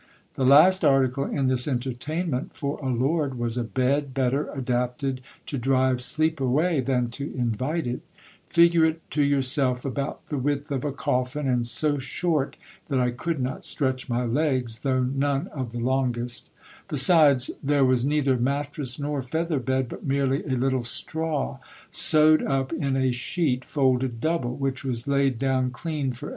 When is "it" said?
7.85-8.01, 8.83-9.07